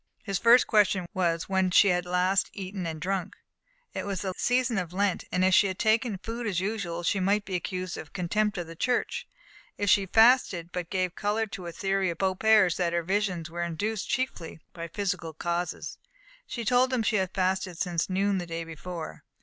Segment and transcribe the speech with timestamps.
[0.23, 3.35] His first question was, when she had last eaten and drunk.
[3.93, 7.45] It was the season of Lent; if she had taken food as usual, she might
[7.45, 9.27] be accused of contempt for the Church;
[9.77, 13.51] if she had fasted, she gave colour to a theory of Beaupère's, that her visions
[13.51, 15.99] were induced chiefly by physical causes.
[16.47, 19.23] She told him she had fasted since noon the day before.